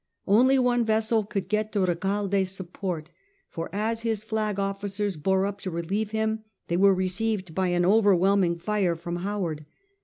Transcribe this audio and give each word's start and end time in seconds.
Only 0.25 0.57
one 0.57 0.83
vessel 0.83 1.23
could 1.23 1.47
get 1.47 1.71
to 1.73 1.81
Recalde's 1.85 2.51
support^ 2.57 3.09
for 3.51 3.69
as 3.71 4.01
his 4.01 4.23
flag 4.23 4.57
officers 4.57 5.15
bore 5.15 5.45
up 5.45 5.61
to 5.61 5.69
relieve 5.69 6.09
him, 6.09 6.43
they 6.69 6.77
were 6.77 6.95
received 6.95 7.53
by 7.53 7.67
an 7.67 7.85
overwhelming 7.85 8.57
fire 8.57 8.95
from 8.95 9.17
Howard. 9.17 9.63